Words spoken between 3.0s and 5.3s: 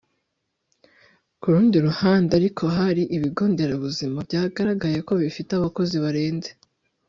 ibigo nderabuzima byagaragaye ko